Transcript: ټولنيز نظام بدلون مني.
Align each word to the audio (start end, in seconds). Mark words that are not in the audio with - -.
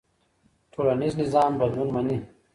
ټولنيز 0.73 1.13
نظام 1.21 1.51
بدلون 1.61 1.89
مني. 1.95 2.17